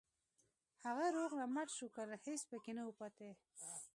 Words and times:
هغه 0.85 1.05
روغ 1.15 1.31
رمټ 1.41 1.67
شو 1.77 1.87
کنه 1.95 2.15
هېڅ 2.25 2.41
پکې 2.49 2.71
نه 2.77 2.83
وو 2.85 2.93
پاتې. 2.99 3.29